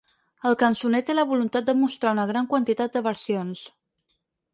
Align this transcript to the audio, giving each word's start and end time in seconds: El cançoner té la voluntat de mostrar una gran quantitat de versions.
El 0.51 0.55
cançoner 0.61 1.01
té 1.09 1.15
la 1.17 1.25
voluntat 1.31 1.67
de 1.67 1.75
mostrar 1.81 2.13
una 2.17 2.25
gran 2.31 2.47
quantitat 2.55 2.97
de 2.97 3.03
versions. 3.09 3.63